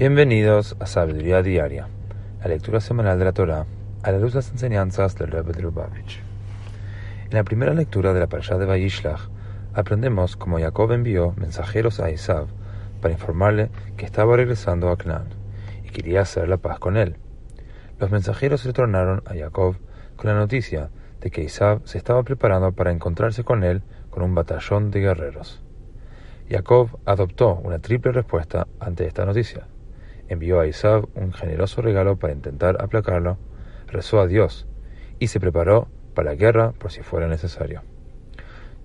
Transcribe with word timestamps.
Bienvenidos 0.00 0.76
a 0.80 0.86
Sabiduría 0.86 1.42
Diaria, 1.42 1.86
la 2.40 2.48
lectura 2.48 2.80
semanal 2.80 3.18
de 3.18 3.26
la 3.26 3.34
Torah 3.34 3.66
a 4.02 4.10
la 4.10 4.18
luz 4.18 4.32
de 4.32 4.38
las 4.38 4.50
enseñanzas 4.50 5.14
del 5.14 5.30
Rebbe 5.30 5.52
de 5.52 5.60
Lubavitch. 5.60 6.22
En 7.24 7.34
la 7.34 7.44
primera 7.44 7.74
lectura 7.74 8.14
de 8.14 8.20
la 8.20 8.26
Parashá 8.26 8.56
de 8.56 8.64
Vayishlach 8.64 9.28
aprendemos 9.74 10.38
cómo 10.38 10.58
Jacob 10.58 10.92
envió 10.92 11.34
mensajeros 11.36 12.00
a 12.00 12.10
Isaac 12.10 12.46
para 13.02 13.12
informarle 13.12 13.68
que 13.98 14.06
estaba 14.06 14.38
regresando 14.38 14.88
a 14.88 14.96
Canaán 14.96 15.34
y 15.84 15.90
quería 15.90 16.22
hacer 16.22 16.48
la 16.48 16.56
paz 16.56 16.78
con 16.78 16.96
él. 16.96 17.18
Los 17.98 18.10
mensajeros 18.10 18.64
retornaron 18.64 19.22
a 19.26 19.34
Jacob 19.34 19.76
con 20.16 20.30
la 20.30 20.34
noticia 20.34 20.88
de 21.20 21.30
que 21.30 21.42
Isaac 21.42 21.82
se 21.84 21.98
estaba 21.98 22.22
preparando 22.22 22.72
para 22.72 22.90
encontrarse 22.90 23.44
con 23.44 23.64
él 23.64 23.82
con 24.08 24.22
un 24.22 24.34
batallón 24.34 24.90
de 24.92 25.00
guerreros. 25.00 25.62
Jacob 26.48 26.88
adoptó 27.04 27.56
una 27.56 27.80
triple 27.80 28.12
respuesta 28.12 28.66
ante 28.80 29.06
esta 29.06 29.26
noticia 29.26 29.66
envió 30.30 30.60
a 30.60 30.66
Isaac 30.66 31.08
un 31.16 31.32
generoso 31.32 31.82
regalo 31.82 32.16
para 32.16 32.32
intentar 32.32 32.80
aplacarlo, 32.80 33.36
rezó 33.88 34.20
a 34.20 34.28
Dios 34.28 34.66
y 35.18 35.26
se 35.26 35.40
preparó 35.40 35.88
para 36.14 36.30
la 36.30 36.36
guerra 36.36 36.70
por 36.72 36.92
si 36.92 37.02
fuera 37.02 37.26
necesario. 37.26 37.82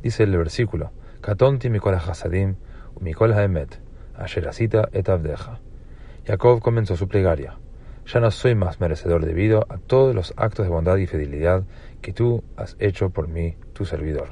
Dice 0.02 0.24
el 0.24 0.36
versículo, 0.36 0.92
Katonti 1.22 1.70
mikol 1.70 1.96
hasadim 1.96 2.56
mikol 3.00 3.34
haemet, 3.34 3.80
asherasita 4.16 4.90
et 4.92 5.08
avdeja. 5.08 5.60
Jacob 6.26 6.62
comenzó 6.62 6.98
su 6.98 7.08
plegaria. 7.08 7.58
Ya 8.08 8.20
no 8.20 8.32
soy 8.32 8.56
más 8.56 8.80
merecedor 8.80 9.24
debido 9.24 9.66
a 9.70 9.78
todos 9.78 10.16
los 10.16 10.34
actos 10.38 10.66
de 10.66 10.72
bondad 10.72 10.98
y 10.98 11.06
fidelidad 11.06 11.64
que 12.02 12.12
tú 12.12 12.44
has 12.58 12.76
hecho 12.80 13.12
por 13.12 13.28
mí, 13.28 13.56
tu 13.74 13.86
servidor. 13.86 14.30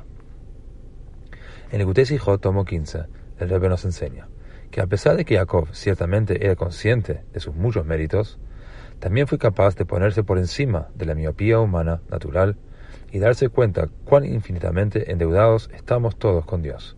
En 1.72 1.80
el 1.80 1.86
Gutesijot, 1.86 2.42
tomo 2.42 2.66
15, 2.66 3.06
el 3.40 3.50
Rebbe 3.50 3.70
nos 3.70 3.86
enseña 3.86 4.28
que 4.74 4.82
a 4.82 4.88
pesar 4.88 5.16
de 5.16 5.24
que 5.24 5.38
Jacob 5.38 5.68
ciertamente 5.72 6.44
era 6.44 6.56
consciente 6.56 7.22
de 7.32 7.40
sus 7.40 7.54
muchos 7.54 7.86
méritos, 7.86 8.40
también 8.98 9.28
fue 9.28 9.38
capaz 9.38 9.76
de 9.76 9.86
ponerse 9.86 10.24
por 10.24 10.40
encima 10.40 10.88
de 10.96 11.06
la 11.06 11.14
miopía 11.14 11.60
humana 11.60 12.02
natural 12.10 12.58
y 13.12 13.20
darse 13.20 13.50
cuenta 13.50 13.88
cuán 14.04 14.26
infinitamente 14.26 15.12
endeudados 15.12 15.70
estamos 15.76 16.18
todos 16.18 16.44
con 16.48 16.64
Dios. 16.64 16.98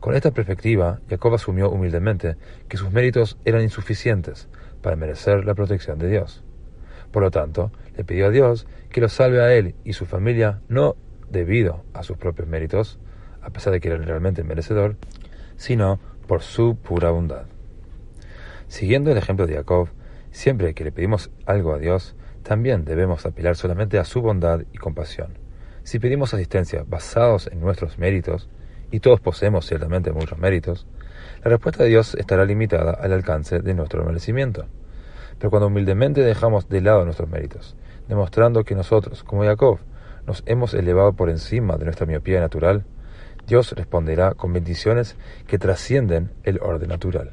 Con 0.00 0.16
esta 0.16 0.32
perspectiva, 0.32 0.98
Jacob 1.08 1.32
asumió 1.32 1.70
humildemente 1.70 2.34
que 2.66 2.76
sus 2.76 2.90
méritos 2.90 3.38
eran 3.44 3.62
insuficientes 3.62 4.48
para 4.82 4.96
merecer 4.96 5.44
la 5.44 5.54
protección 5.54 5.96
de 5.96 6.08
Dios. 6.08 6.42
Por 7.12 7.22
lo 7.22 7.30
tanto, 7.30 7.70
le 7.96 8.02
pidió 8.02 8.26
a 8.26 8.30
Dios 8.30 8.66
que 8.88 9.00
lo 9.00 9.08
salve 9.08 9.40
a 9.40 9.54
él 9.54 9.76
y 9.84 9.92
su 9.92 10.06
familia 10.06 10.58
no 10.68 10.96
debido 11.30 11.84
a 11.94 12.02
sus 12.02 12.16
propios 12.16 12.48
méritos, 12.48 12.98
a 13.42 13.50
pesar 13.50 13.72
de 13.72 13.78
que 13.78 13.90
era 13.90 13.98
realmente 13.98 14.42
merecedor, 14.42 14.96
sino 15.56 16.00
por 16.30 16.42
su 16.42 16.76
pura 16.76 17.10
bondad. 17.10 17.46
Siguiendo 18.68 19.10
el 19.10 19.18
ejemplo 19.18 19.48
de 19.48 19.56
Jacob, 19.56 19.88
siempre 20.30 20.74
que 20.74 20.84
le 20.84 20.92
pedimos 20.92 21.28
algo 21.44 21.74
a 21.74 21.78
Dios, 21.78 22.14
también 22.44 22.84
debemos 22.84 23.26
apelar 23.26 23.56
solamente 23.56 23.98
a 23.98 24.04
su 24.04 24.22
bondad 24.22 24.60
y 24.72 24.78
compasión. 24.78 25.36
Si 25.82 25.98
pedimos 25.98 26.32
asistencia 26.32 26.84
basados 26.86 27.48
en 27.48 27.58
nuestros 27.58 27.98
méritos, 27.98 28.48
y 28.92 29.00
todos 29.00 29.18
poseemos 29.18 29.66
ciertamente 29.66 30.12
muchos 30.12 30.38
méritos, 30.38 30.86
la 31.42 31.50
respuesta 31.50 31.82
de 31.82 31.88
Dios 31.88 32.14
estará 32.14 32.44
limitada 32.44 32.92
al 32.92 33.12
alcance 33.12 33.58
de 33.58 33.74
nuestro 33.74 34.04
merecimiento. 34.04 34.66
Pero 35.36 35.50
cuando 35.50 35.66
humildemente 35.66 36.20
dejamos 36.20 36.68
de 36.68 36.80
lado 36.80 37.04
nuestros 37.04 37.28
méritos, 37.28 37.74
demostrando 38.06 38.62
que 38.62 38.76
nosotros, 38.76 39.24
como 39.24 39.42
Jacob, 39.42 39.80
nos 40.28 40.44
hemos 40.46 40.74
elevado 40.74 41.12
por 41.12 41.28
encima 41.28 41.76
de 41.76 41.86
nuestra 41.86 42.06
miopía 42.06 42.38
natural, 42.38 42.84
Dios 43.50 43.72
responderá 43.72 44.34
con 44.34 44.52
bendiciones 44.52 45.16
que 45.48 45.58
trascienden 45.58 46.30
el 46.44 46.60
orden 46.60 46.88
natural. 46.88 47.32